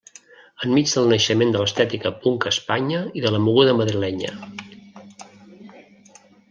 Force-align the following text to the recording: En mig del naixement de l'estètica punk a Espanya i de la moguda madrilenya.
En 0.67 0.71
mig 0.77 0.87
del 0.93 1.11
naixement 1.11 1.51
de 1.55 1.61
l'estètica 1.63 2.13
punk 2.25 2.47
a 2.47 2.53
Espanya 2.55 3.03
i 3.21 3.25
de 3.27 3.35
la 3.37 3.43
moguda 3.47 3.77
madrilenya. 3.83 4.35